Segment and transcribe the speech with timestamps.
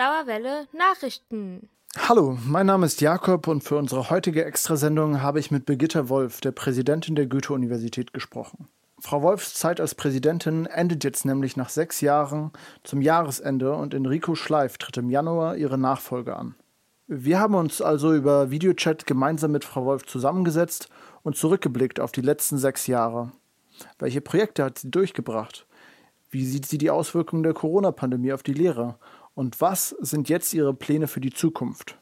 [0.00, 1.68] Dauerwelle Nachrichten.
[1.94, 6.40] Hallo, mein Name ist Jakob und für unsere heutige Extrasendung habe ich mit Birgitta Wolf,
[6.40, 8.66] der Präsidentin der Goethe-Universität, gesprochen.
[8.98, 12.50] Frau Wolfs Zeit als Präsidentin endet jetzt nämlich nach sechs Jahren
[12.82, 16.54] zum Jahresende und Enrico Schleif tritt im Januar ihre Nachfolge an.
[17.06, 20.88] Wir haben uns also über Videochat gemeinsam mit Frau Wolf zusammengesetzt
[21.24, 23.32] und zurückgeblickt auf die letzten sechs Jahre.
[23.98, 25.66] Welche Projekte hat sie durchgebracht?
[26.30, 28.96] Wie sieht sie die Auswirkungen der Corona-Pandemie auf die Lehre?
[29.34, 31.98] Und was sind jetzt ihre Pläne für die Zukunft?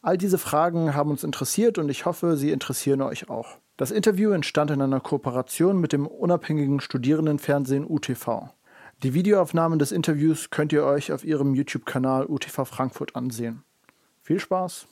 [0.00, 3.58] All diese Fragen haben uns interessiert und ich hoffe, sie interessieren euch auch.
[3.76, 8.50] Das Interview entstand in einer Kooperation mit dem unabhängigen Studierendenfernsehen UTV.
[9.02, 13.62] Die Videoaufnahmen des Interviews könnt ihr euch auf ihrem YouTube-Kanal UTV Frankfurt ansehen.
[14.22, 14.88] Viel Spaß!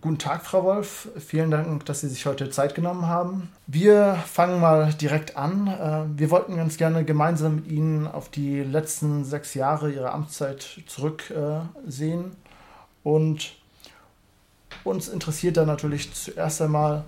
[0.00, 1.10] Guten Tag, Frau Wolf.
[1.18, 3.50] Vielen Dank, dass Sie sich heute Zeit genommen haben.
[3.66, 5.66] Wir fangen mal direkt an.
[5.66, 10.80] Äh, wir wollten ganz gerne gemeinsam mit Ihnen auf die letzten sechs Jahre Ihrer Amtszeit
[10.86, 12.32] zurücksehen.
[13.04, 13.54] Und
[14.82, 17.04] uns interessiert da natürlich zuerst einmal,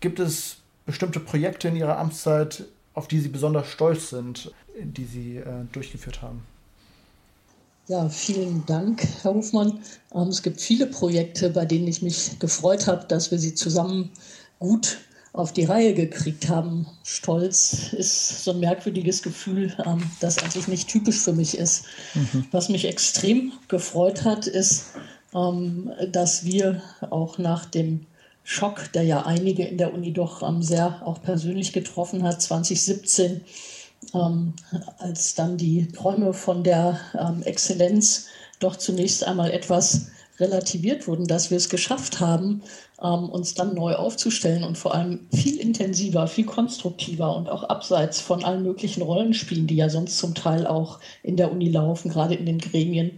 [0.00, 5.38] gibt es bestimmte Projekte in Ihrer Amtszeit, auf die Sie besonders stolz sind, die Sie
[5.38, 6.42] äh, durchgeführt haben?
[7.88, 9.80] Ja, vielen Dank, Herr Hofmann.
[10.14, 14.10] Ähm, es gibt viele Projekte, bei denen ich mich gefreut habe, dass wir sie zusammen
[14.60, 14.98] gut
[15.32, 16.86] auf die Reihe gekriegt haben.
[17.02, 21.86] Stolz ist so ein merkwürdiges Gefühl, ähm, das eigentlich nicht typisch für mich ist.
[22.14, 22.46] Mhm.
[22.52, 24.92] Was mich extrem gefreut hat, ist,
[25.34, 28.06] ähm, dass wir auch nach dem
[28.44, 33.40] Schock, der ja einige in der Uni doch sehr auch persönlich getroffen hat, 2017,
[34.14, 34.54] ähm,
[34.98, 37.00] als dann die Träume von der
[37.44, 38.26] Exzellenz
[38.60, 40.06] doch zunächst einmal etwas
[40.38, 42.62] relativiert wurden, dass wir es geschafft haben,
[42.98, 48.44] uns dann neu aufzustellen und vor allem viel intensiver, viel konstruktiver und auch abseits von
[48.44, 52.46] allen möglichen Rollenspielen, die ja sonst zum Teil auch in der Uni laufen, gerade in
[52.46, 53.12] den Gremien,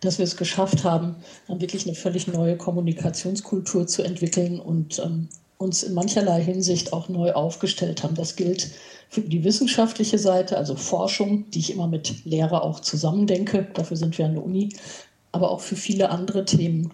[0.00, 1.16] dass wir es geschafft haben,
[1.48, 5.28] dann wirklich eine völlig neue Kommunikationskultur zu entwickeln und ähm,
[5.58, 8.14] uns in mancherlei Hinsicht auch neu aufgestellt haben.
[8.14, 8.70] Das gilt
[9.08, 13.68] für die wissenschaftliche Seite, also Forschung, die ich immer mit Lehrer auch zusammendenke.
[13.74, 14.74] Dafür sind wir an der Uni,
[15.32, 16.92] aber auch für viele andere Themen.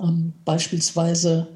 [0.00, 1.48] Ähm, beispielsweise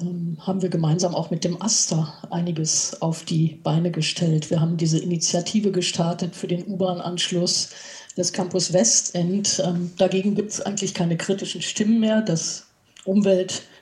[0.00, 4.50] ähm, haben wir gemeinsam auch mit dem AStA einiges auf die Beine gestellt.
[4.50, 7.70] Wir haben diese Initiative gestartet für den U-Bahn-Anschluss
[8.16, 9.62] des Campus Westend.
[9.64, 12.66] Ähm, dagegen gibt es eigentlich keine kritischen Stimmen mehr, dass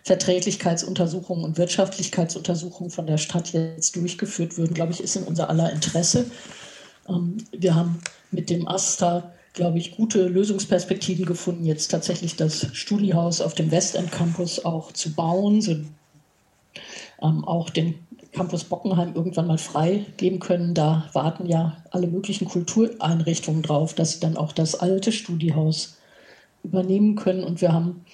[0.00, 5.70] Umweltverträglichkeitsuntersuchungen und Wirtschaftlichkeitsuntersuchungen von der Stadt jetzt durchgeführt würden, glaube ich, ist in unser aller
[5.72, 6.30] Interesse.
[7.08, 8.00] Ähm, wir haben
[8.30, 14.10] mit dem AStA, glaube ich, gute Lösungsperspektiven gefunden, jetzt tatsächlich das Studiehaus auf dem Westend
[14.10, 15.72] Campus auch zu bauen, so,
[17.22, 17.94] ähm, auch den
[18.32, 20.72] Campus Bockenheim irgendwann mal freigeben können.
[20.72, 25.96] Da warten ja alle möglichen Kultureinrichtungen drauf, dass sie dann auch das alte Studiehaus
[26.62, 27.44] übernehmen können.
[27.44, 28.04] Und wir haben,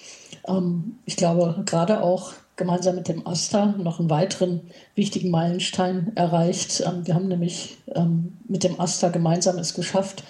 [0.47, 4.61] ähm, ich glaube, gerade auch gemeinsam mit dem AStA noch einen weiteren
[4.95, 6.83] wichtigen Meilenstein erreicht.
[6.85, 10.23] Ähm, wir haben nämlich ähm, mit dem AStA gemeinsam es geschafft,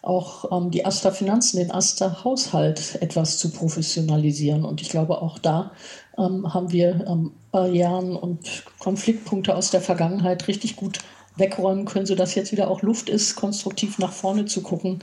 [0.00, 4.64] auch ähm, die AStA-Finanzen, den AStA-Haushalt etwas zu professionalisieren.
[4.64, 5.72] Und ich glaube, auch da
[6.18, 10.98] ähm, haben wir ähm, Barrieren und Konfliktpunkte aus der Vergangenheit richtig gut
[11.36, 15.02] wegräumen können, sodass jetzt wieder auch Luft ist, konstruktiv nach vorne zu gucken.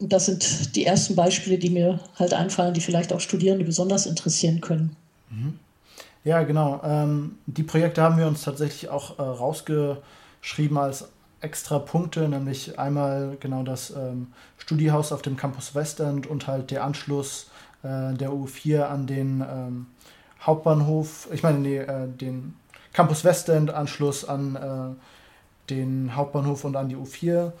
[0.00, 4.06] Und das sind die ersten Beispiele, die mir halt einfallen, die vielleicht auch Studierende besonders
[4.06, 4.96] interessieren können.
[5.30, 5.58] Mhm.
[6.24, 6.80] Ja, genau.
[6.84, 11.08] Ähm, die Projekte haben wir uns tatsächlich auch äh, rausgeschrieben als
[11.40, 16.84] extra Punkte, nämlich einmal genau das ähm, Studiehaus auf dem Campus Westend und halt der
[16.84, 17.50] Anschluss
[17.82, 19.86] äh, der U4 an den ähm,
[20.40, 22.54] Hauptbahnhof, ich meine nee, äh, den
[22.92, 25.02] Campus Westend, Anschluss an äh,
[25.70, 27.52] den Hauptbahnhof und an die U4.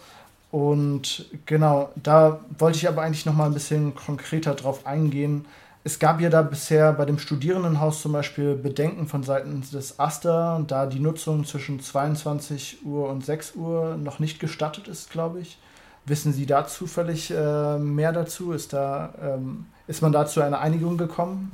[0.50, 5.46] Und genau, da wollte ich aber eigentlich noch mal ein bisschen konkreter drauf eingehen,
[5.84, 10.62] es gab ja da bisher bei dem Studierendenhaus zum Beispiel Bedenken von Seiten des AStA,
[10.66, 15.58] da die Nutzung zwischen 22 Uhr und 6 Uhr noch nicht gestattet ist, glaube ich.
[16.04, 18.52] Wissen Sie da zufällig äh, mehr dazu?
[18.52, 21.50] Ist, da, ähm, ist man da zu einer Einigung gekommen?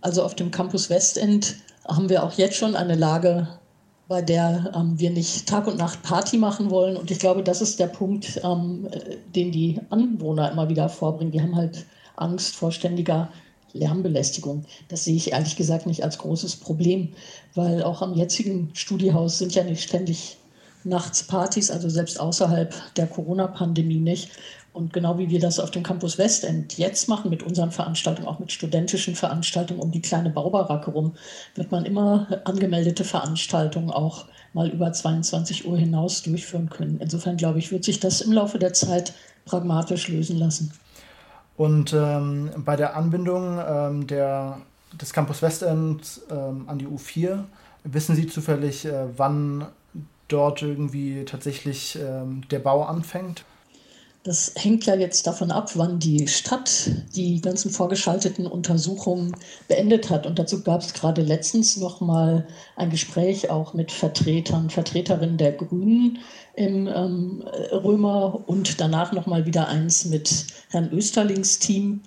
[0.00, 3.48] Also auf dem Campus Westend haben wir auch jetzt schon eine Lage,
[4.10, 6.96] bei der ähm, wir nicht Tag und Nacht Party machen wollen.
[6.96, 8.88] Und ich glaube, das ist der Punkt, ähm,
[9.36, 11.30] den die Anwohner immer wieder vorbringen.
[11.30, 11.86] Die haben halt
[12.16, 13.30] Angst vor ständiger
[13.72, 14.64] Lärmbelästigung.
[14.88, 17.10] Das sehe ich ehrlich gesagt nicht als großes Problem,
[17.54, 20.38] weil auch am jetzigen Studiehaus sind ja nicht ständig
[20.82, 24.30] nachts Partys, also selbst außerhalb der Corona-Pandemie nicht.
[24.72, 28.38] Und genau wie wir das auf dem Campus Westend jetzt machen, mit unseren Veranstaltungen, auch
[28.38, 31.14] mit studentischen Veranstaltungen um die kleine Baubaracke rum,
[31.56, 36.98] wird man immer angemeldete Veranstaltungen auch mal über 22 Uhr hinaus durchführen können.
[37.00, 39.12] Insofern glaube ich, wird sich das im Laufe der Zeit
[39.44, 40.72] pragmatisch lösen lassen.
[41.56, 44.58] Und ähm, bei der Anbindung ähm, der,
[45.00, 47.44] des Campus Westend ähm, an die U4,
[47.84, 49.66] wissen Sie zufällig, äh, wann
[50.28, 53.44] dort irgendwie tatsächlich ähm, der Bau anfängt?
[54.22, 59.34] Das hängt ja jetzt davon ab, wann die Stadt die ganzen vorgeschalteten Untersuchungen
[59.66, 60.26] beendet hat.
[60.26, 62.46] Und dazu gab es gerade letztens noch mal
[62.76, 66.18] ein Gespräch auch mit Vertretern, Vertreterinnen der Grünen
[66.54, 72.02] im ähm, Römer und danach noch mal wieder eins mit Herrn Österlings Team.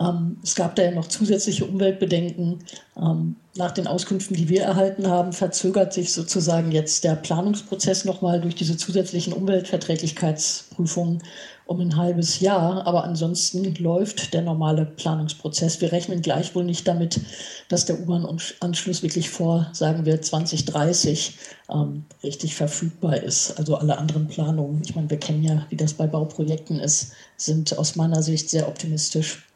[0.00, 2.60] Ähm, es gab da ja noch zusätzliche Umweltbedenken.
[2.96, 8.40] Ähm, nach den Auskünften, die wir erhalten haben, verzögert sich sozusagen jetzt der Planungsprozess nochmal
[8.40, 11.22] durch diese zusätzlichen Umweltverträglichkeitsprüfungen
[11.66, 12.86] um ein halbes Jahr.
[12.86, 15.80] Aber ansonsten läuft der normale Planungsprozess.
[15.80, 17.20] Wir rechnen gleichwohl nicht damit,
[17.68, 21.36] dass der U-Bahn-Anschluss wirklich vor, sagen wir, 2030
[21.70, 23.58] ähm, richtig verfügbar ist.
[23.58, 27.76] Also alle anderen Planungen, ich meine, wir kennen ja, wie das bei Bauprojekten ist, sind
[27.78, 29.49] aus meiner Sicht sehr optimistisch.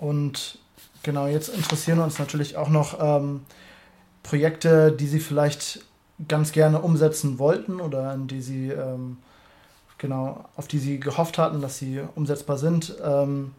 [0.00, 0.58] Und
[1.02, 3.42] genau, jetzt interessieren uns natürlich auch noch ähm,
[4.22, 5.84] Projekte, die Sie vielleicht
[6.26, 9.18] ganz gerne umsetzen wollten oder in die Sie ähm,
[9.98, 13.52] genau, auf die Sie gehofft hatten, dass sie umsetzbar sind, ähm,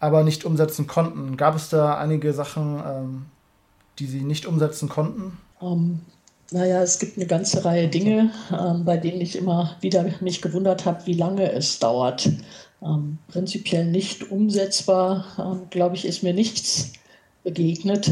[0.00, 1.36] aber nicht umsetzen konnten.
[1.36, 3.26] Gab es da einige Sachen, ähm,
[4.00, 5.38] die Sie nicht umsetzen konnten?
[5.60, 6.00] Um, ähm,
[6.50, 10.84] naja, es gibt eine ganze Reihe Dinge, ähm, bei denen ich immer wieder mich gewundert
[10.84, 12.28] habe, wie lange es dauert
[12.84, 16.92] ähm, prinzipiell nicht umsetzbar, ähm, glaube ich, ist mir nichts
[17.44, 18.10] begegnet.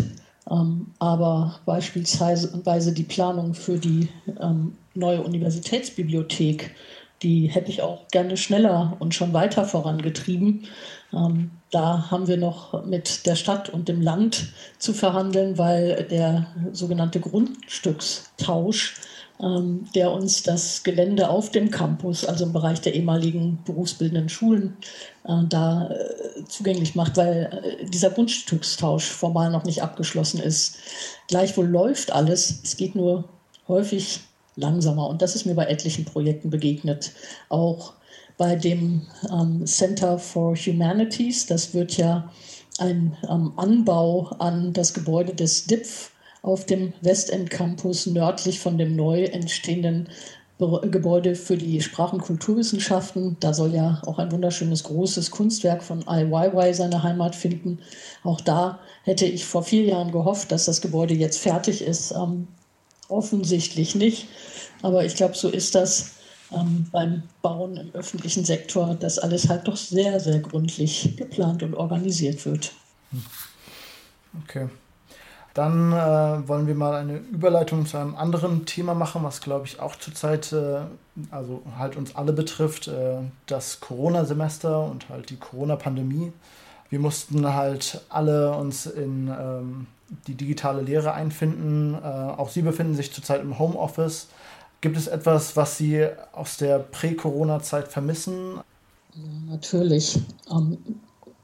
[0.51, 4.09] Ähm, aber beispielsweise die Planung für die
[4.41, 6.75] ähm, neue Universitätsbibliothek,
[7.23, 10.67] die hätte ich auch gerne schneller und schon weiter vorangetrieben.
[11.13, 16.47] Ähm, da haben wir noch mit der Stadt und dem Land zu verhandeln, weil der
[16.73, 18.95] sogenannte Grundstückstausch
[19.95, 24.77] der uns das Gelände auf dem Campus, also im Bereich der ehemaligen berufsbildenden Schulen,
[25.25, 30.77] äh, da äh, zugänglich macht, weil äh, dieser Grundstückstausch formal noch nicht abgeschlossen ist.
[31.29, 33.25] Gleichwohl läuft alles, es geht nur
[33.67, 34.21] häufig
[34.57, 37.13] langsamer und das ist mir bei etlichen Projekten begegnet.
[37.49, 37.95] Auch
[38.37, 42.31] bei dem ähm, Center for Humanities, das wird ja
[42.79, 46.11] ein ähm, Anbau an das Gebäude des DIPF
[46.43, 50.09] auf dem Westend Campus nördlich von dem neu entstehenden
[50.59, 53.37] Gebäude für die Sprach- und Kulturwissenschaften.
[53.41, 57.79] Da soll ja auch ein wunderschönes großes Kunstwerk von IYY seine Heimat finden.
[58.25, 62.13] Auch da hätte ich vor vier Jahren gehofft, dass das Gebäude jetzt fertig ist.
[62.13, 62.49] Ähm,
[63.09, 64.29] offensichtlich nicht.
[64.83, 66.13] Aber ich glaube, so ist das
[66.53, 71.75] ähm, beim Bauen im öffentlichen Sektor, dass alles halt doch sehr, sehr gründlich geplant und
[71.75, 72.73] organisiert wird.
[74.45, 74.69] Okay.
[75.55, 79.81] Dann äh, wollen wir mal eine Überleitung zu einem anderen Thema machen, was glaube ich
[79.81, 80.83] auch zurzeit, äh,
[81.31, 86.33] also halt uns alle betrifft, äh, das Corona-Semester und halt die Corona-Pandemie.
[86.89, 89.87] Wir mussten halt alle uns in ähm,
[90.27, 91.95] die digitale Lehre einfinden.
[91.95, 94.29] Äh, auch Sie befinden sich zurzeit im Homeoffice.
[94.81, 98.61] Gibt es etwas, was Sie aus der Prä-Corona-Zeit vermissen?
[99.49, 100.19] Natürlich.
[100.51, 100.79] Ähm,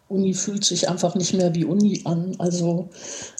[0.09, 2.35] Uni fühlt sich einfach nicht mehr wie Uni an.
[2.39, 2.89] Also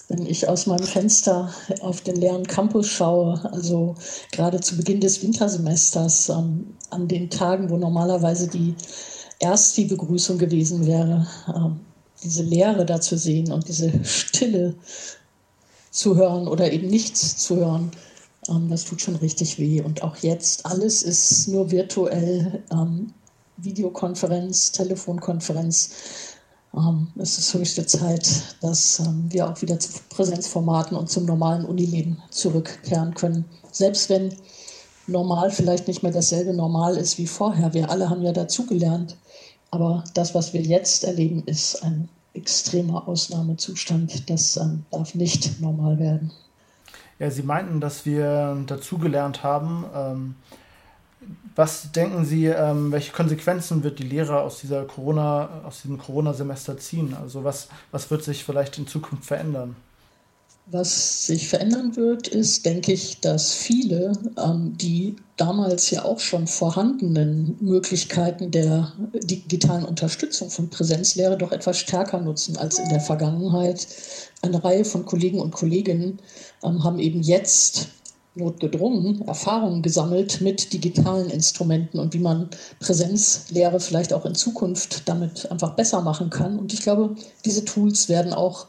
[0.09, 3.95] wenn ich aus meinem Fenster auf den leeren Campus schaue, also
[4.31, 8.73] gerade zu Beginn des Wintersemesters, ähm, an den Tagen, wo normalerweise die
[9.39, 11.79] erste Begrüßung gewesen wäre, ähm,
[12.23, 14.75] diese Leere da zu sehen und diese Stille
[15.91, 17.91] zu hören oder eben nichts zu hören,
[18.49, 19.81] ähm, das tut schon richtig weh.
[19.81, 23.13] Und auch jetzt, alles ist nur virtuell, ähm,
[23.57, 25.89] Videokonferenz, Telefonkonferenz.
[26.75, 31.65] Ähm, es ist höchste Zeit, dass ähm, wir auch wieder zu Präsenzformaten und zum normalen
[31.65, 33.45] Unileben zurückkehren können.
[33.71, 34.33] Selbst wenn
[35.07, 37.73] normal vielleicht nicht mehr dasselbe Normal ist wie vorher.
[37.73, 39.15] Wir alle haben ja dazugelernt.
[39.71, 44.29] Aber das, was wir jetzt erleben, ist ein extremer Ausnahmezustand.
[44.29, 46.31] Das ähm, darf nicht normal werden.
[47.19, 49.85] Ja, Sie meinten, dass wir dazugelernt haben.
[49.95, 50.35] Ähm,
[51.55, 56.77] was denken Sie, ähm, welche Konsequenzen wird die Lehre aus dieser Corona, aus diesem Corona-Semester
[56.77, 57.15] ziehen?
[57.19, 59.75] Also was, was wird sich vielleicht in Zukunft verändern?
[60.69, 66.45] Was sich verändern wird, ist, denke ich, dass viele ähm, die damals ja auch schon
[66.45, 73.87] vorhandenen Möglichkeiten der digitalen Unterstützung von Präsenzlehre doch etwas stärker nutzen als in der Vergangenheit.
[74.41, 76.19] Eine Reihe von Kollegen und Kolleginnen
[76.63, 77.87] ähm, haben eben jetzt
[78.37, 85.51] notgedrungen Erfahrungen gesammelt mit digitalen Instrumenten und wie man Präsenzlehre vielleicht auch in Zukunft damit
[85.51, 86.59] einfach besser machen kann.
[86.59, 87.15] Und ich glaube,
[87.45, 88.67] diese Tools werden auch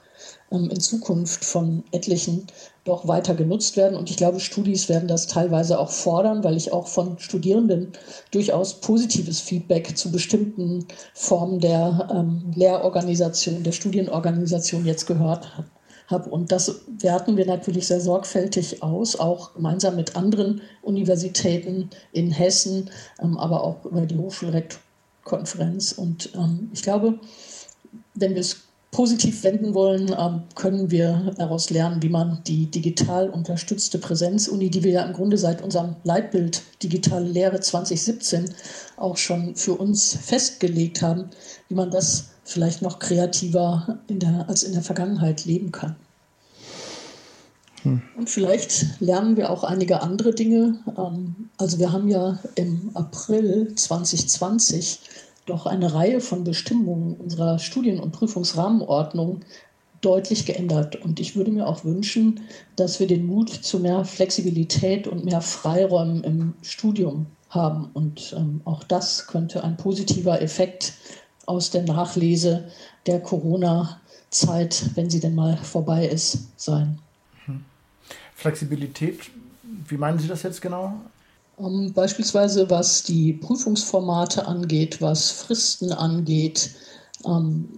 [0.51, 2.47] ähm, in Zukunft von etlichen
[2.85, 3.97] doch weiter genutzt werden.
[3.97, 7.93] Und ich glaube, Studis werden das teilweise auch fordern, weil ich auch von Studierenden
[8.31, 15.69] durchaus positives Feedback zu bestimmten Formen der ähm, Lehrorganisation, der Studienorganisation jetzt gehört habe.
[16.11, 22.91] Und das werten wir natürlich sehr sorgfältig aus, auch gemeinsam mit anderen Universitäten in Hessen,
[23.21, 25.93] ähm, aber auch über die Hochschulrektorkonferenz.
[25.93, 27.19] Und ähm, ich glaube,
[28.15, 33.29] wenn wir es positiv wenden wollen, ähm, können wir daraus lernen, wie man die digital
[33.29, 38.51] unterstützte Präsenzuni, die wir ja im Grunde seit unserem Leitbild Digitale Lehre 2017
[38.97, 41.29] auch schon für uns festgelegt haben,
[41.69, 45.97] wie man das vielleicht noch kreativer in der, als in der Vergangenheit leben kann.
[47.83, 48.03] Hm.
[48.17, 50.79] Und vielleicht lernen wir auch einige andere Dinge.
[50.97, 55.01] Ähm, also wir haben ja im April 2020
[55.45, 59.41] doch eine Reihe von Bestimmungen unserer Studien- und Prüfungsrahmenordnung
[60.01, 60.97] deutlich geändert.
[60.97, 62.41] Und ich würde mir auch wünschen,
[62.77, 67.91] dass wir den Mut zu mehr Flexibilität und mehr Freiräumen im Studium haben.
[67.93, 70.95] Und ähm, auch das könnte ein positiver Effekt
[71.49, 72.69] aus der Nachlese
[73.07, 76.99] der Corona-Zeit, wenn sie denn mal vorbei ist, sein.
[77.47, 77.65] Hm.
[78.35, 79.19] Flexibilität,
[79.89, 80.95] wie meinen Sie das jetzt genau?
[81.95, 86.71] Beispielsweise was die Prüfungsformate angeht, was Fristen angeht.
[87.25, 87.69] Ähm,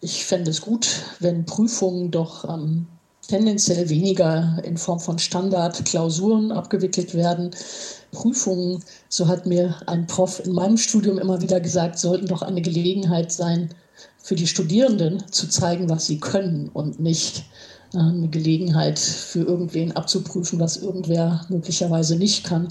[0.00, 2.86] ich fände es gut, wenn Prüfungen doch ähm,
[3.26, 7.50] tendenziell weniger in Form von Standardklausuren abgewickelt werden.
[8.12, 12.62] Prüfungen, so hat mir ein Prof in meinem Studium immer wieder gesagt, sollten doch eine
[12.62, 13.70] Gelegenheit sein,
[14.22, 17.44] für die Studierenden zu zeigen, was sie können und nicht
[17.94, 22.68] äh, eine Gelegenheit für irgendwen abzuprüfen, was irgendwer möglicherweise nicht kann.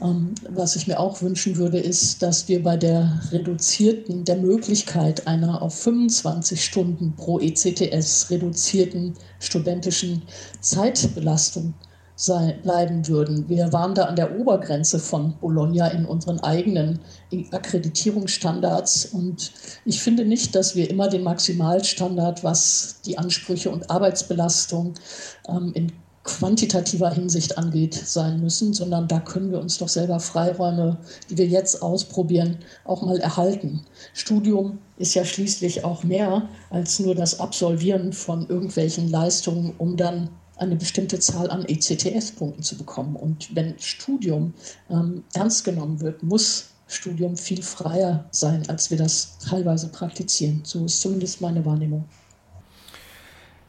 [0.00, 5.26] Ähm, was ich mir auch wünschen würde, ist, dass wir bei der reduzierten, der Möglichkeit
[5.26, 10.22] einer auf 25 Stunden pro ECTS reduzierten studentischen
[10.60, 11.74] Zeitbelastung
[12.20, 13.48] sei, bleiben würden.
[13.48, 16.98] Wir waren da an der Obergrenze von Bologna in unseren eigenen
[17.50, 19.52] Akkreditierungsstandards und
[19.86, 24.94] ich finde nicht, dass wir immer den Maximalstandard, was die Ansprüche und Arbeitsbelastung
[25.48, 30.98] ähm, in quantitativer Hinsicht angeht, sein müssen, sondern da können wir uns doch selber Freiräume,
[31.30, 33.86] die wir jetzt ausprobieren, auch mal erhalten.
[34.12, 40.28] Studium ist ja schließlich auch mehr als nur das Absolvieren von irgendwelchen Leistungen, um dann
[40.60, 43.16] eine bestimmte Zahl an ECTS-Punkten zu bekommen.
[43.16, 44.54] Und wenn Studium
[44.90, 50.60] ähm, ernst genommen wird, muss Studium viel freier sein, als wir das teilweise praktizieren.
[50.64, 52.04] So ist zumindest meine Wahrnehmung.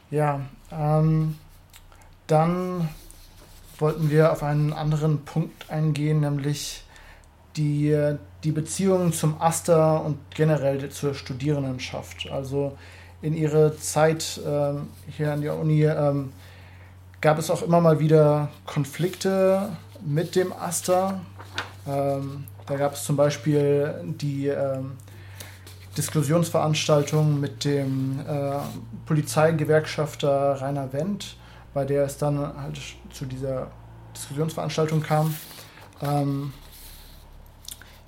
[0.10, 1.36] Ja, ähm,
[2.28, 2.90] dann
[3.78, 6.84] wollten wir auf einen anderen Punkt eingehen, nämlich
[7.56, 12.30] die, die Beziehung zum Aster und generell zur Studierendenschaft.
[12.30, 12.78] Also
[13.22, 16.32] in ihrer Zeit ähm, hier an der Uni ähm,
[17.22, 19.70] gab es auch immer mal wieder Konflikte
[20.04, 21.22] mit dem Aster.
[21.88, 24.94] Ähm, da gab es zum Beispiel die ähm,
[25.98, 28.60] Diskussionsveranstaltung mit dem äh,
[29.06, 31.38] Polizeigewerkschafter Rainer Wendt
[31.74, 32.80] bei der es dann halt
[33.12, 33.72] zu dieser
[34.16, 35.36] Diskussionsveranstaltung kam.
[36.02, 36.54] Ähm,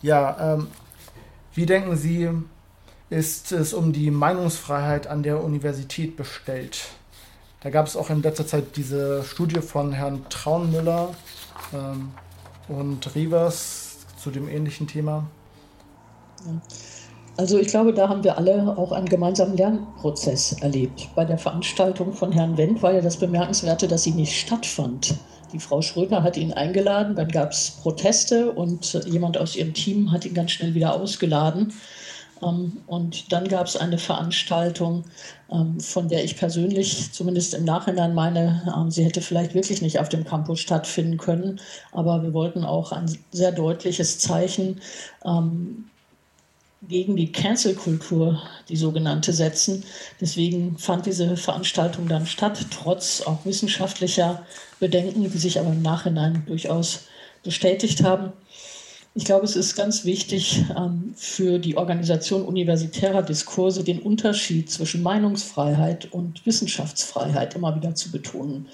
[0.02, 0.68] ja, ähm,
[1.54, 2.30] wie denken Sie,
[3.10, 6.90] ist es um die Meinungsfreiheit an der Universität bestellt?
[7.64, 11.14] Da gab es auch in letzter Zeit diese Studie von Herrn Traunmüller
[11.74, 12.12] ähm,
[12.68, 15.28] und Rivers zu dem ähnlichen Thema.
[17.38, 21.10] Also ich glaube, da haben wir alle auch einen gemeinsamen Lernprozess erlebt.
[21.16, 25.16] Bei der Veranstaltung von Herrn Wendt war ja das Bemerkenswerte, dass sie nicht stattfand.
[25.54, 30.12] Die Frau Schröder hat ihn eingeladen, dann gab es Proteste und jemand aus ihrem Team
[30.12, 31.74] hat ihn ganz schnell wieder ausgeladen.
[32.44, 35.04] Ähm, und dann gab es eine Veranstaltung,
[35.52, 40.00] ähm, von der ich persönlich zumindest im Nachhinein meine, ähm, sie hätte vielleicht wirklich nicht
[40.00, 41.60] auf dem Campus stattfinden können.
[41.92, 44.82] Aber wir wollten auch ein sehr deutliches Zeichen
[46.88, 49.84] gegen die Cancel-Kultur, die sogenannte, setzen.
[50.20, 54.46] Deswegen fand diese Veranstaltung dann statt, trotz auch wissenschaftlicher
[54.80, 57.06] Bedenken, die sich aber im Nachhinein durchaus
[57.44, 58.34] bestätigt haben.
[59.16, 65.04] Ich glaube, es ist ganz wichtig ähm, für die Organisation universitärer Diskurse den Unterschied zwischen
[65.04, 68.68] Meinungsfreiheit und Wissenschaftsfreiheit immer wieder zu betonen.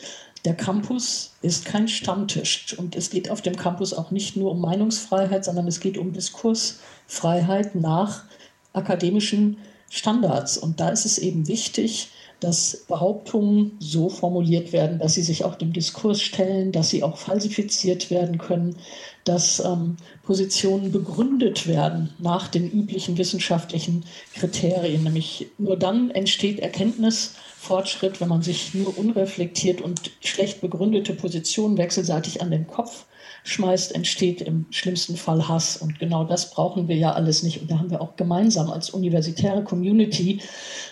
[0.46, 4.62] Der Campus ist kein Stammtisch und es geht auf dem Campus auch nicht nur um
[4.62, 8.24] Meinungsfreiheit, sondern es geht um Diskursfreiheit nach
[8.72, 9.58] akademischen
[9.90, 10.58] Standards.
[10.58, 15.56] Und da ist es eben wichtig, dass Behauptungen so formuliert werden, dass sie sich auch
[15.56, 18.78] dem Diskurs stellen, dass sie auch falsifiziert werden können,
[19.24, 25.04] dass ähm, Positionen begründet werden nach den üblichen wissenschaftlichen Kriterien.
[25.04, 32.42] Nämlich nur dann entsteht Erkenntnisfortschritt, wenn man sich nur unreflektiert und schlecht begründete Positionen wechselseitig
[32.42, 33.06] an den Kopf
[33.44, 35.78] schmeißt, entsteht im schlimmsten Fall Hass.
[35.78, 37.62] Und genau das brauchen wir ja alles nicht.
[37.62, 40.42] Und da haben wir auch gemeinsam als universitäre Community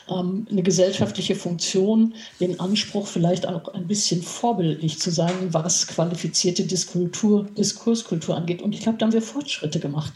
[0.10, 6.64] ähm, eine gesellschaftliche Funktion, den Anspruch, vielleicht auch ein bisschen vorbildlich zu sein, was qualifizierte
[6.64, 8.62] Diskultur, Diskurskultur angeht.
[8.62, 10.14] Und ich glaube, da haben wir Fortschritte gemacht.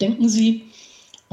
[0.00, 0.64] Denken Sie,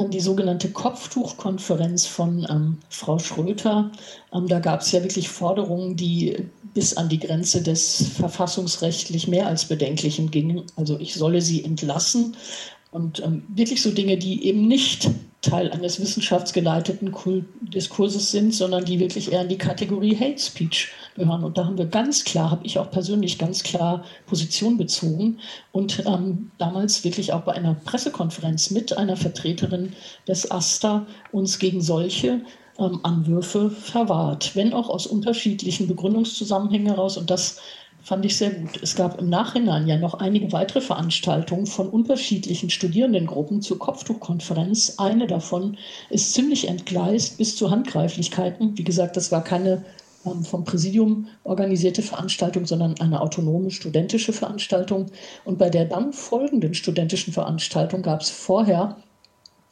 [0.05, 3.91] die sogenannte Kopftuchkonferenz von ähm, Frau Schröter.
[4.31, 6.37] Ähm, da gab es ja wirklich Forderungen, die
[6.75, 10.63] bis an die Grenze des verfassungsrechtlich mehr als Bedenklichen gingen.
[10.75, 12.37] Also ich solle sie entlassen.
[12.91, 15.09] Und ähm, wirklich so Dinge, die eben nicht
[15.41, 17.13] Teil eines wissenschaftsgeleiteten
[17.61, 21.43] Diskurses sind, sondern die wirklich eher in die Kategorie Hate Speech gehören.
[21.43, 25.39] Und da haben wir ganz klar, habe ich auch persönlich ganz klar Position bezogen
[25.71, 29.93] und ähm, damals wirklich auch bei einer Pressekonferenz mit einer Vertreterin
[30.27, 32.41] des AStA uns gegen solche
[32.79, 37.17] ähm, Anwürfe verwahrt, wenn auch aus unterschiedlichen Begründungszusammenhängen heraus.
[37.17, 37.59] Und das
[38.07, 38.81] fand ich sehr gut.
[38.81, 44.95] Es gab im Nachhinein ja noch einige weitere Veranstaltungen von unterschiedlichen Studierendengruppen zur Kopftuchkonferenz.
[44.97, 45.77] Eine davon
[46.09, 48.77] ist ziemlich entgleist bis zu Handgreiflichkeiten.
[48.77, 49.83] Wie gesagt, das war keine
[50.43, 55.07] vom Präsidium organisierte Veranstaltung, sondern eine autonome studentische Veranstaltung.
[55.45, 58.97] Und bei der dann folgenden studentischen Veranstaltung gab es vorher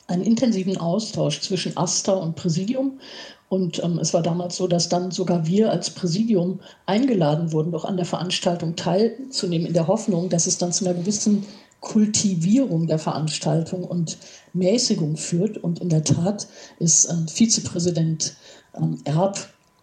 [0.07, 2.99] einen intensiven Austausch zwischen AStA und Präsidium
[3.47, 7.85] und ähm, es war damals so, dass dann sogar wir als Präsidium eingeladen wurden, doch
[7.85, 11.45] an der Veranstaltung teilzunehmen, in der Hoffnung, dass es dann zu einer gewissen
[11.79, 14.17] Kultivierung der Veranstaltung und
[14.53, 15.57] Mäßigung führt.
[15.57, 16.47] Und in der Tat
[16.79, 18.35] ist ähm, Vizepräsident
[18.75, 19.37] ähm, Erb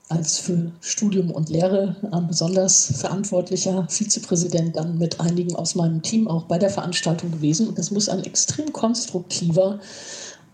[0.09, 6.29] als für Studium und Lehre ähm, besonders verantwortlicher Vizepräsident dann mit einigen aus meinem Team
[6.29, 7.69] auch bei der Veranstaltung gewesen.
[7.69, 9.81] Und das muss ein extrem konstruktiver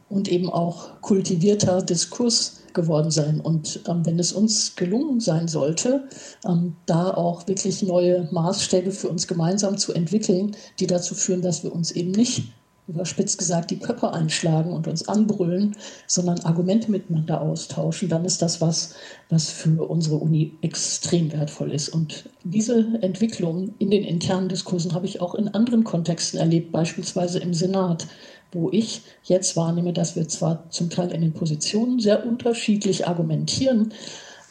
[0.09, 3.40] und eben auch kultivierter Diskurs geworden sein.
[3.40, 6.09] Und ähm, wenn es uns gelungen sein sollte,
[6.47, 11.64] ähm, da auch wirklich neue Maßstäbe für uns gemeinsam zu entwickeln, die dazu führen, dass
[11.64, 12.52] wir uns eben nicht
[12.88, 15.76] überspitzt gesagt, die Köpfe einschlagen und uns anbrüllen,
[16.07, 18.95] sondern Argumente miteinander austauschen, dann ist das was,
[19.28, 21.91] was für unsere Uni extrem wertvoll ist.
[21.91, 27.39] Und diese Entwicklung in den internen Diskursen habe ich auch in anderen Kontexten erlebt, beispielsweise
[27.39, 28.06] im Senat
[28.52, 33.93] wo ich jetzt wahrnehme, dass wir zwar zum Teil in den Positionen sehr unterschiedlich argumentieren,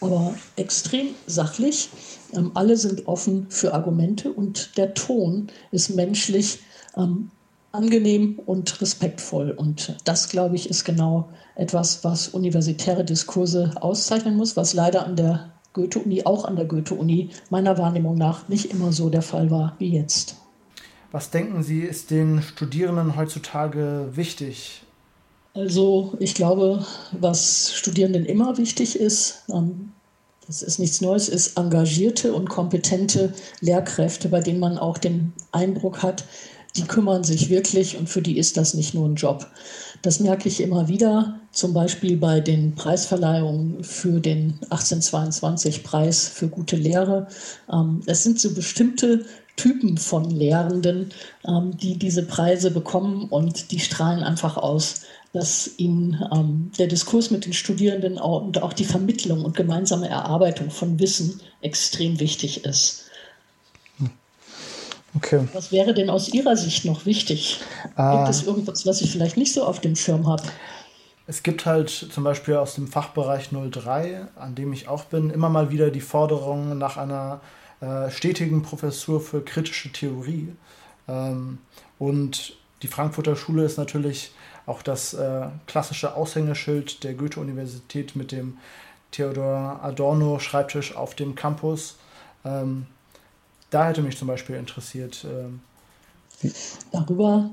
[0.01, 1.89] aber extrem sachlich.
[2.33, 6.59] Ähm, alle sind offen für Argumente und der Ton ist menschlich
[6.95, 7.31] ähm,
[7.77, 9.51] angenehm und respektvoll.
[9.51, 15.15] Und das, glaube ich, ist genau etwas, was universitäre Diskurse auszeichnen muss, was leider an
[15.15, 19.75] der Goethe-Uni, auch an der Goethe-Uni, meiner Wahrnehmung nach nicht immer so der Fall war
[19.79, 20.35] wie jetzt.
[21.11, 24.81] Was denken Sie, ist den Studierenden heutzutage wichtig?
[25.53, 29.93] Also ich glaube, was Studierenden immer wichtig ist, ähm,
[30.47, 36.03] das ist nichts Neues, ist engagierte und kompetente Lehrkräfte, bei denen man auch den Eindruck
[36.03, 36.23] hat,
[36.77, 39.47] die kümmern sich wirklich und für die ist das nicht nur ein Job.
[40.01, 46.75] Das merke ich immer wieder, zum Beispiel bei den Preisverleihungen für den 1822-Preis für gute
[46.75, 47.27] Lehre.
[47.71, 51.09] Ähm, es sind so bestimmte Typen von Lehrenden,
[51.47, 55.01] ähm, die diese Preise bekommen und die strahlen einfach aus,
[55.33, 60.69] dass ihnen ähm, der Diskurs mit den Studierenden und auch die Vermittlung und gemeinsame Erarbeitung
[60.69, 63.06] von Wissen extrem wichtig ist.
[65.17, 65.47] Okay.
[65.53, 67.59] Was wäre denn aus Ihrer Sicht noch wichtig?
[67.97, 70.43] Äh, Gibt es irgendwas, was ich vielleicht nicht so auf dem Schirm habe?
[71.25, 75.49] Es gibt halt zum Beispiel aus dem Fachbereich 03, an dem ich auch bin, immer
[75.49, 77.41] mal wieder die Forderung nach einer
[77.81, 80.53] äh, stetigen Professur für kritische Theorie.
[81.07, 81.57] Ähm,
[81.97, 84.31] und die Frankfurter Schule ist natürlich
[84.67, 88.57] auch das äh, klassische Aushängeschild der Goethe-Universität mit dem
[89.11, 91.95] Theodor Adorno-Schreibtisch auf dem Campus.
[92.45, 92.85] Ähm,
[93.69, 95.25] da hätte mich zum Beispiel interessiert.
[95.25, 95.61] Ähm,
[96.91, 97.49] Darüber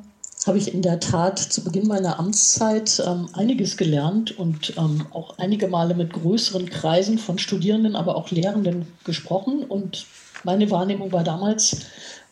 [0.46, 5.38] habe ich in der Tat zu Beginn meiner Amtszeit ähm, einiges gelernt und ähm, auch
[5.38, 9.64] einige Male mit größeren Kreisen von Studierenden, aber auch Lehrenden gesprochen.
[9.64, 10.06] Und
[10.44, 11.78] meine Wahrnehmung war damals,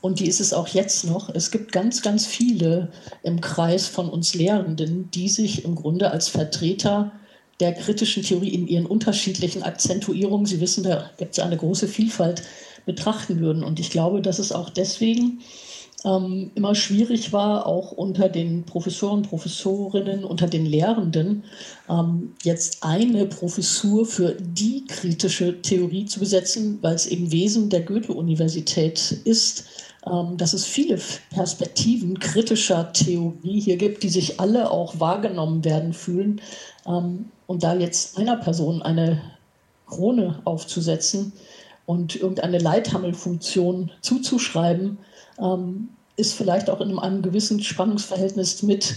[0.03, 2.89] und die ist es auch jetzt noch, es gibt ganz, ganz viele
[3.23, 7.13] im Kreis von uns Lehrenden, die sich im Grunde als Vertreter
[7.61, 12.43] der kritischen Theorie in ihren unterschiedlichen Akzentuierungen, Sie wissen, da gibt es eine große Vielfalt,
[12.85, 13.65] betrachten würden.
[13.65, 15.41] Und ich glaube, dass es auch deswegen
[16.05, 21.45] ähm, immer schwierig war, auch unter den Professoren, Professorinnen, unter den Lehrenden,
[21.89, 27.83] ähm, jetzt eine Professur für die kritische Theorie zu besetzen, weil es eben Wesen der
[27.83, 29.65] Goethe-Universität ist,
[30.11, 30.99] ähm, dass es viele
[31.31, 36.41] Perspektiven kritischer Theorie hier gibt, die sich alle auch wahrgenommen werden fühlen.
[36.87, 39.21] Ähm, und da jetzt einer Person eine
[39.87, 41.33] Krone aufzusetzen
[41.93, 44.97] und irgendeine Leithammelfunktion zuzuschreiben,
[45.39, 48.95] ähm, ist vielleicht auch in einem gewissen Spannungsverhältnis mit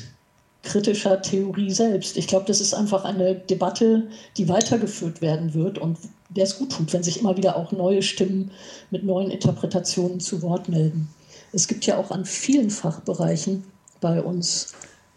[0.64, 2.16] kritischer Theorie selbst.
[2.16, 5.98] Ich glaube, das ist einfach eine Debatte, die weitergeführt werden wird und
[6.30, 8.52] der es gut tut, wenn sich immer wieder auch neue Stimmen
[8.92, 11.10] mit neuen Interpretationen zu Wort melden.
[11.52, 13.66] Es gibt ja auch an vielen Fachbereichen
[14.00, 14.74] bei uns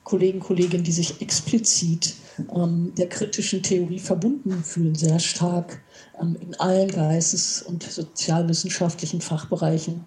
[0.09, 2.15] Kollegen, Kolleginnen, die sich explizit
[2.55, 5.83] ähm, der kritischen Theorie verbunden fühlen, sehr stark
[6.19, 10.07] ähm, in allen geistes- und sozialwissenschaftlichen Fachbereichen.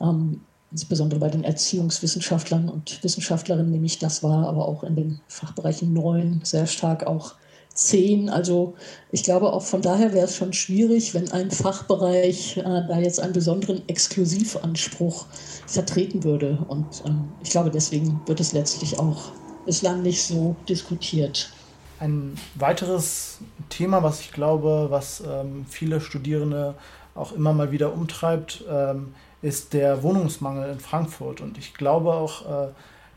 [0.00, 5.20] Ähm, insbesondere bei den Erziehungswissenschaftlern und Wissenschaftlerinnen nehme ich das wahr, aber auch in den
[5.26, 7.34] Fachbereichen 9 sehr stark auch
[7.74, 8.28] 10.
[8.28, 8.74] Also
[9.10, 13.18] ich glaube auch von daher wäre es schon schwierig, wenn ein Fachbereich äh, da jetzt
[13.18, 15.26] einen besonderen Exklusivanspruch
[15.66, 16.64] vertreten würde.
[16.68, 19.32] Und ähm, ich glaube, deswegen wird es letztlich auch
[19.64, 21.52] bislang nicht so diskutiert.
[21.98, 26.74] Ein weiteres Thema, was ich glaube, was ähm, viele Studierende
[27.14, 31.40] auch immer mal wieder umtreibt, ähm, ist der Wohnungsmangel in Frankfurt.
[31.40, 32.68] Und ich glaube auch, äh,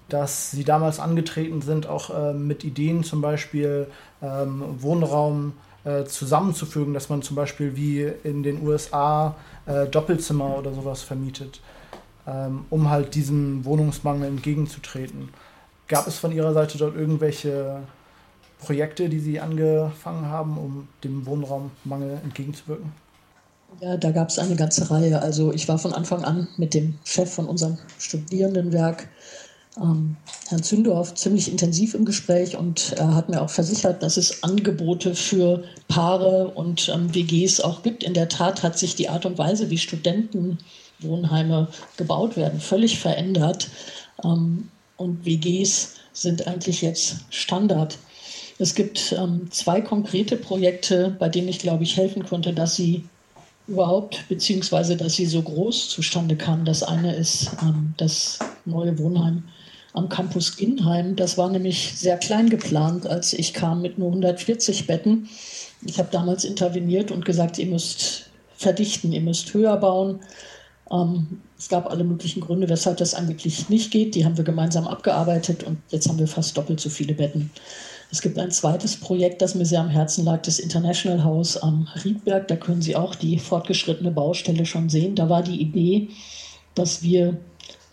[0.09, 3.87] dass sie damals angetreten sind, auch äh, mit Ideen zum Beispiel
[4.21, 5.53] ähm, Wohnraum
[5.85, 11.61] äh, zusammenzufügen, dass man zum Beispiel wie in den USA äh, Doppelzimmer oder sowas vermietet,
[12.27, 15.29] ähm, um halt diesem Wohnungsmangel entgegenzutreten.
[15.87, 17.81] Gab es von Ihrer Seite dort irgendwelche
[18.59, 22.91] Projekte, die Sie angefangen haben, um dem Wohnraummangel entgegenzuwirken?
[23.81, 25.21] Ja, da gab es eine ganze Reihe.
[25.21, 29.09] Also ich war von Anfang an mit dem Chef von unserem Studierendenwerk,
[29.81, 30.15] ähm,
[30.49, 35.15] Herrn Zündorf, ziemlich intensiv im Gespräch und er hat mir auch versichert, dass es Angebote
[35.15, 38.03] für Paare und ähm, WGs auch gibt.
[38.03, 43.69] In der Tat hat sich die Art und Weise, wie Studentenwohnheime gebaut werden, völlig verändert.
[44.23, 44.69] Ähm,
[45.03, 47.97] und WGs sind eigentlich jetzt Standard.
[48.59, 53.03] Es gibt ähm, zwei konkrete Projekte, bei denen ich glaube ich helfen konnte, dass sie
[53.67, 56.65] überhaupt, beziehungsweise dass sie so groß zustande kam.
[56.65, 59.43] Das eine ist ähm, das neue Wohnheim
[59.93, 61.15] am Campus Ginheim.
[61.15, 65.29] Das war nämlich sehr klein geplant, als ich kam mit nur 140 Betten.
[65.85, 70.19] Ich habe damals interveniert und gesagt, ihr müsst verdichten, ihr müsst höher bauen.
[70.91, 74.15] Ähm, es gab alle möglichen Gründe, weshalb das angeblich nicht geht.
[74.15, 77.51] Die haben wir gemeinsam abgearbeitet und jetzt haben wir fast doppelt so viele Betten.
[78.11, 81.87] Es gibt ein zweites Projekt, das mir sehr am Herzen lag, das International House am
[82.03, 82.47] Riedberg.
[82.47, 85.15] Da können Sie auch die fortgeschrittene Baustelle schon sehen.
[85.15, 86.09] Da war die Idee,
[86.75, 87.37] dass wir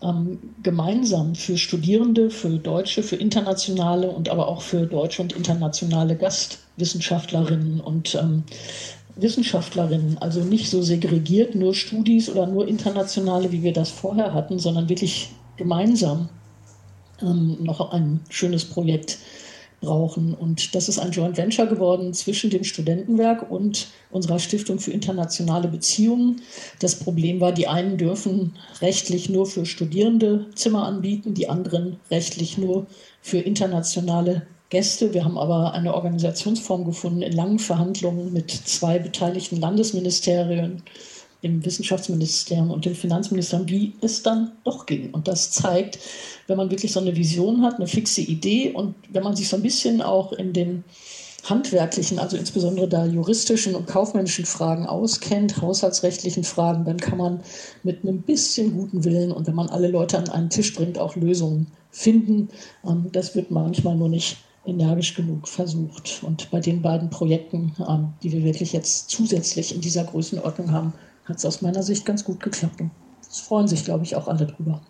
[0.02, 6.16] ähm, gemeinsam für Studierende, für Deutsche, für internationale und aber auch für deutsche und internationale
[6.16, 8.44] Gastwissenschaftlerinnen und ähm,
[9.22, 14.58] Wissenschaftlerinnen, also nicht so segregiert, nur Studis oder nur internationale, wie wir das vorher hatten,
[14.58, 16.28] sondern wirklich gemeinsam
[17.22, 19.18] ähm, noch ein schönes Projekt
[19.80, 20.34] brauchen.
[20.34, 25.68] Und das ist ein Joint Venture geworden zwischen dem Studentenwerk und unserer Stiftung für internationale
[25.68, 26.42] Beziehungen.
[26.80, 32.58] Das Problem war, die einen dürfen rechtlich nur für Studierende Zimmer anbieten, die anderen rechtlich
[32.58, 32.86] nur
[33.22, 35.12] für internationale Gäste.
[35.12, 40.82] Wir haben aber eine Organisationsform gefunden in langen Verhandlungen mit zwei beteiligten Landesministerien
[41.42, 45.10] im Wissenschaftsministerium und dem Finanzministerium, wie es dann doch ging.
[45.10, 45.98] Und das zeigt,
[46.46, 49.56] wenn man wirklich so eine Vision hat, eine fixe Idee und wenn man sich so
[49.56, 50.84] ein bisschen auch in den
[51.44, 57.40] handwerklichen, also insbesondere da juristischen und kaufmännischen Fragen auskennt, haushaltsrechtlichen Fragen, dann kann man
[57.82, 61.16] mit einem bisschen guten Willen und wenn man alle Leute an einen Tisch bringt, auch
[61.16, 62.50] Lösungen finden.
[62.86, 66.22] Ähm, das wird manchmal nur nicht energisch genug versucht.
[66.22, 70.92] Und bei den beiden Projekten, ähm, die wir wirklich jetzt zusätzlich in dieser Größenordnung haben,
[71.24, 72.80] hat es aus meiner Sicht ganz gut geklappt.
[72.80, 72.90] Und
[73.22, 74.80] es freuen sich, glaube ich, auch alle drüber.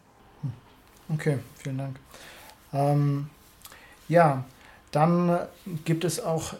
[1.13, 1.99] Okay, vielen Dank.
[2.73, 3.29] Ähm,
[4.09, 4.45] ja,
[4.91, 5.39] dann
[5.85, 6.55] gibt es auch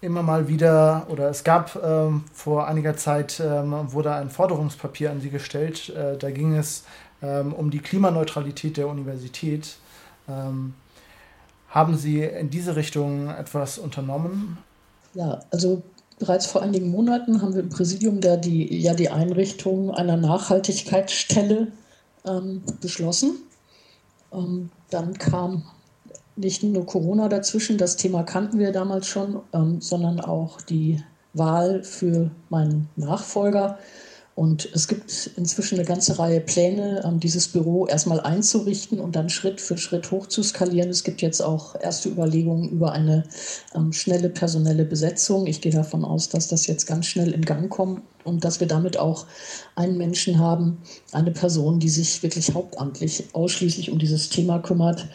[0.00, 5.20] immer mal wieder, oder es gab ähm, vor einiger Zeit, ähm, wurde ein Forderungspapier an
[5.20, 5.90] Sie gestellt.
[5.90, 6.84] Äh, da ging es
[7.22, 9.76] ähm, um die Klimaneutralität der Universität.
[10.28, 10.74] Ähm,
[11.72, 14.58] haben Sie in diese Richtung etwas unternommen?
[15.14, 15.82] Ja, also
[16.22, 21.72] Bereits vor einigen Monaten haben wir im Präsidium da die, ja die Einrichtung einer Nachhaltigkeitsstelle
[22.24, 23.38] ähm, beschlossen.
[24.32, 25.64] Ähm, dann kam
[26.36, 31.02] nicht nur Corona dazwischen, das Thema kannten wir damals schon, ähm, sondern auch die
[31.34, 33.80] Wahl für meinen Nachfolger.
[34.34, 39.28] Und es gibt inzwischen eine ganze Reihe Pläne, ähm, dieses Büro erstmal einzurichten und dann
[39.28, 40.88] Schritt für Schritt hochzuskalieren.
[40.88, 43.24] Es gibt jetzt auch erste Überlegungen über eine
[43.74, 45.46] ähm, schnelle personelle Besetzung.
[45.46, 48.66] Ich gehe davon aus, dass das jetzt ganz schnell in Gang kommt und dass wir
[48.66, 49.26] damit auch
[49.74, 50.78] einen Menschen haben,
[51.12, 55.08] eine Person, die sich wirklich hauptamtlich ausschließlich um dieses Thema kümmert.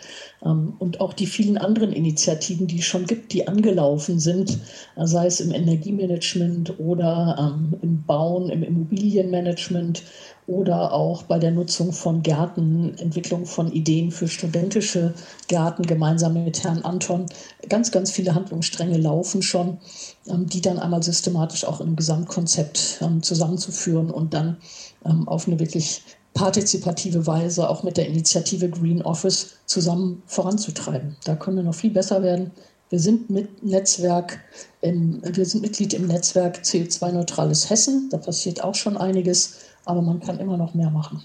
[0.43, 4.59] Ähm, und auch die vielen anderen Initiativen, die es schon gibt, die angelaufen sind,
[4.95, 10.03] äh, sei es im Energiemanagement oder ähm, im Bauen, im Immobilienmanagement
[10.45, 15.13] oder auch bei der Nutzung von Gärten, Entwicklung von Ideen für studentische
[15.49, 17.25] Gärten gemeinsam mit Herrn Anton.
[17.67, 19.79] Ganz, ganz viele Handlungsstränge laufen schon,
[20.27, 24.57] ähm, die dann einmal systematisch auch im Gesamtkonzept zusammenzuführen und dann
[25.03, 26.01] auf eine wirklich
[26.37, 31.15] partizipative Weise auch mit der Initiative Green Office zusammen voranzutreiben.
[31.23, 32.51] Da können wir noch viel besser werden.
[32.89, 34.39] Wir sind mit Netzwerk,
[34.81, 38.09] im, wir sind Mitglied im Netzwerk CO2-neutrales Hessen.
[38.09, 41.23] Da passiert auch schon einiges aber man kann immer noch mehr machen.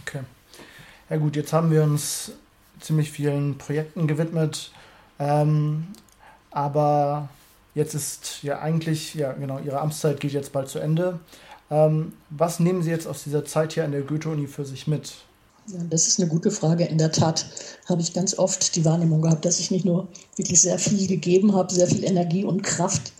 [0.00, 0.20] Okay.
[1.10, 2.32] Ja gut, jetzt haben wir uns
[2.80, 4.72] ziemlich vielen Projekten gewidmet,
[5.18, 5.88] ähm,
[6.50, 7.28] aber
[7.74, 11.20] jetzt ist ja eigentlich, ja genau, Ihre Amtszeit geht jetzt bald zu Ende.
[11.72, 15.14] Ähm, was nehmen Sie jetzt aus dieser Zeit hier an der Goethe-Uni für sich mit?
[15.68, 16.84] Ja, das ist eine gute Frage.
[16.84, 17.46] In der Tat
[17.88, 20.06] habe ich ganz oft die Wahrnehmung gehabt, dass ich nicht nur
[20.36, 23.12] wirklich sehr viel gegeben habe, sehr viel Energie und Kraft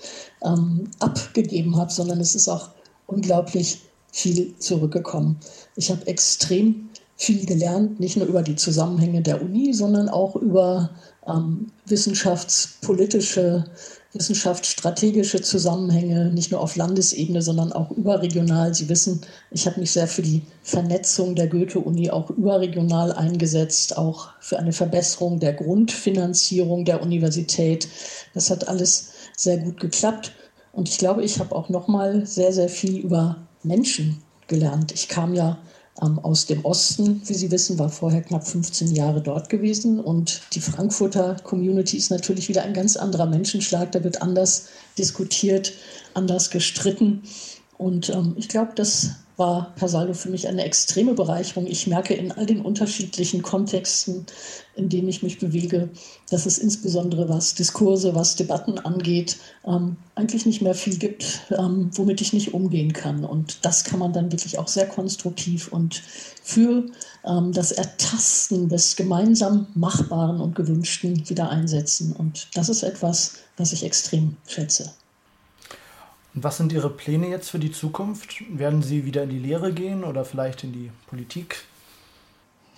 [0.44, 2.70] ähm, abgegeben habe, sondern es ist auch
[3.06, 3.80] unglaublich
[4.12, 5.38] viel zurückgekommen.
[5.76, 10.90] Ich habe extrem viel gelernt, nicht nur über die Zusammenhänge der Uni, sondern auch über
[11.26, 13.64] ähm, wissenschaftspolitische,
[14.14, 18.74] wissenschaftsstrategische Zusammenhänge, nicht nur auf Landesebene, sondern auch überregional.
[18.74, 24.28] Sie wissen, ich habe mich sehr für die Vernetzung der Goethe-Uni auch überregional eingesetzt, auch
[24.40, 27.88] für eine Verbesserung der Grundfinanzierung der Universität.
[28.34, 30.32] Das hat alles sehr gut geklappt.
[30.72, 34.92] Und ich glaube, ich habe auch noch mal sehr, sehr viel über Menschen gelernt.
[34.92, 35.58] Ich kam ja
[35.96, 40.00] aus dem Osten, wie Sie wissen, war vorher knapp 15 Jahre dort gewesen.
[40.00, 43.92] Und die Frankfurter Community ist natürlich wieder ein ganz anderer Menschenschlag.
[43.92, 45.74] Da wird anders diskutiert,
[46.14, 47.22] anders gestritten.
[47.82, 51.66] Und ähm, ich glaube, das war per Saldo für mich eine extreme Bereicherung.
[51.66, 54.24] Ich merke in all den unterschiedlichen Kontexten,
[54.76, 55.88] in denen ich mich bewege,
[56.30, 61.90] dass es insbesondere was Diskurse, was Debatten angeht, ähm, eigentlich nicht mehr viel gibt, ähm,
[61.94, 63.24] womit ich nicht umgehen kann.
[63.24, 66.02] Und das kann man dann wirklich auch sehr konstruktiv und
[66.44, 66.86] für
[67.24, 72.12] ähm, das Ertasten des gemeinsam Machbaren und Gewünschten wieder einsetzen.
[72.12, 74.92] Und das ist etwas, was ich extrem schätze.
[76.34, 78.42] Und was sind Ihre Pläne jetzt für die Zukunft?
[78.48, 81.64] Werden Sie wieder in die Lehre gehen oder vielleicht in die Politik?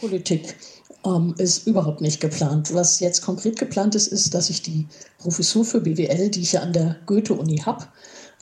[0.01, 0.57] Politik
[1.05, 2.75] ähm, ist überhaupt nicht geplant.
[2.75, 4.87] Was jetzt konkret geplant ist, ist, dass ich die
[5.19, 7.87] Professur für BWL, die ich ja an der Goethe-Uni habe,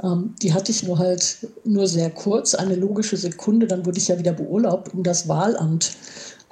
[0.03, 4.09] ähm, die hatte ich nur halt nur sehr kurz, eine logische Sekunde, dann wurde ich
[4.09, 5.93] ja wieder beurlaubt, um das Wahlamt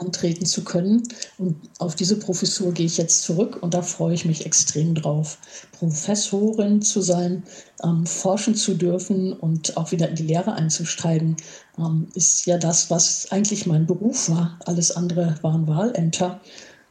[0.01, 1.03] antreten zu können.
[1.39, 5.39] Und auf diese Professur gehe ich jetzt zurück und da freue ich mich extrem drauf.
[5.73, 7.45] Professorin zu sein,
[7.85, 11.37] ähm, forschen zu dürfen und auch wieder in die Lehre einzusteigen,
[11.79, 14.59] ähm, ist ja das, was eigentlich mein Beruf war.
[14.65, 16.41] Alles andere waren Wahlämter.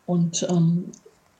[0.06, 0.86] Und ähm,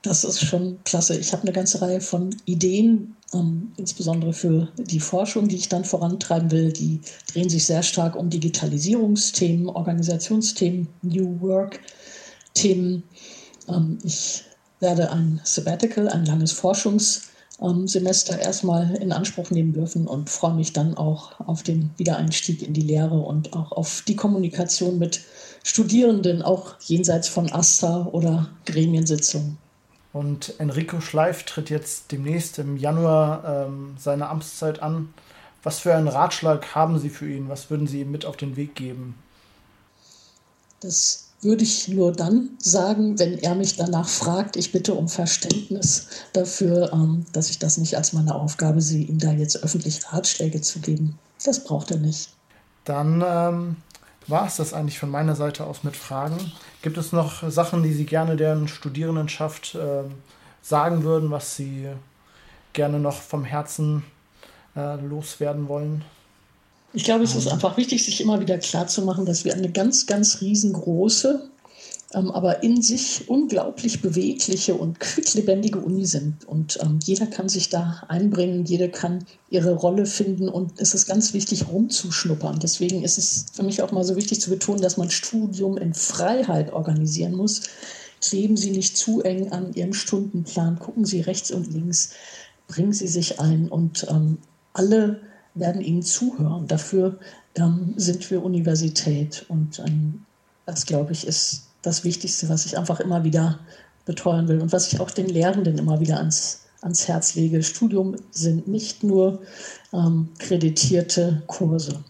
[0.02, 1.18] das ist schon klasse.
[1.18, 5.86] Ich habe eine ganze Reihe von Ideen, ähm, insbesondere für die Forschung, die ich dann
[5.86, 6.72] vorantreiben will.
[6.72, 13.04] Die drehen sich sehr stark um Digitalisierungsthemen, Organisationsthemen, New Work-Themen.
[13.68, 14.44] Ähm, ich
[14.80, 20.96] werde ein Sabbatical, ein langes Forschungssemester erstmal in Anspruch nehmen dürfen und freue mich dann
[20.96, 25.22] auch auf den Wiedereinstieg in die Lehre und auch auf die Kommunikation mit
[25.64, 29.58] Studierenden, auch jenseits von AStA oder Gremiensitzungen.
[30.12, 35.14] Und Enrico Schleif tritt jetzt demnächst im Januar ähm, seine Amtszeit an.
[35.62, 37.50] Was für einen Ratschlag haben Sie für ihn?
[37.50, 39.16] Was würden Sie ihm mit auf den Weg geben?
[40.80, 44.56] Das würde ich nur dann sagen, wenn er mich danach fragt.
[44.56, 49.20] Ich bitte um Verständnis dafür, ähm, dass ich das nicht als meine Aufgabe sehe, ihm
[49.20, 51.20] da jetzt öffentlich Ratschläge zu geben.
[51.46, 52.30] Das braucht er nicht.
[52.84, 53.76] Dann ähm,
[54.30, 56.52] war es das eigentlich von meiner Seite aus mit Fragen.
[56.82, 60.04] Gibt es noch Sachen, die Sie gerne deren Studierendenschaft äh,
[60.62, 61.88] sagen würden, was Sie
[62.74, 64.04] gerne noch vom Herzen
[64.76, 66.04] äh, loswerden wollen?
[66.94, 70.42] Ich glaube, es ist einfach wichtig, sich immer wieder klarzumachen, dass wir eine ganz, ganz
[70.42, 71.50] riesengroße
[72.14, 76.46] ähm, aber in sich unglaublich bewegliche und quicklebendige Uni sind.
[76.46, 81.06] Und ähm, jeder kann sich da einbringen, jede kann ihre Rolle finden und es ist
[81.06, 82.60] ganz wichtig, rumzuschnuppern.
[82.60, 85.94] Deswegen ist es für mich auch mal so wichtig zu betonen, dass man Studium in
[85.94, 87.62] Freiheit organisieren muss.
[88.22, 92.12] Kleben Sie nicht zu eng an Ihrem Stundenplan, gucken Sie rechts und links,
[92.68, 94.40] bringen Sie sich ein und ähm,
[94.74, 95.22] alle
[95.56, 96.68] werden Ihnen zuhören.
[96.68, 97.20] Dafür
[97.56, 99.46] ähm, sind wir Universität.
[99.48, 100.26] Und ähm,
[100.66, 103.60] das, glaube ich, ist das Wichtigste, was ich einfach immer wieder
[104.06, 107.62] beteuern will und was ich auch den Lehrenden immer wieder ans, ans Herz lege.
[107.64, 109.40] Studium sind nicht nur
[109.94, 112.04] ähm, kreditierte Kurse.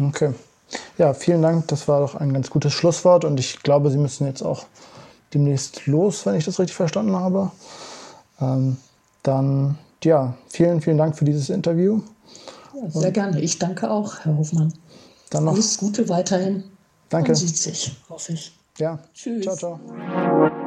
[0.00, 0.34] Okay.
[0.98, 1.68] Ja, vielen Dank.
[1.68, 4.66] Das war doch ein ganz gutes Schlusswort und ich glaube, Sie müssen jetzt auch
[5.32, 7.50] demnächst los, wenn ich das richtig verstanden habe.
[8.40, 8.76] Ähm,
[9.22, 12.00] dann, ja, vielen, vielen Dank für dieses Interview.
[12.74, 13.40] Ja, sehr und gerne.
[13.40, 14.72] Ich danke auch, Herr Hofmann.
[15.30, 15.52] Dann noch.
[15.52, 16.64] Alles Gute weiterhin.
[17.08, 17.32] Danke.
[17.32, 18.52] Man sieht sich, hoffe ich.
[18.78, 18.98] Ja.
[19.12, 19.44] Tschüss.
[19.44, 20.60] Ciao, ciao.